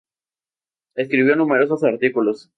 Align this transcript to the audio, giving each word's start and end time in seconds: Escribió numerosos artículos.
Escribió 0.95 1.35
numerosos 1.35 1.83
artículos. 1.83 2.49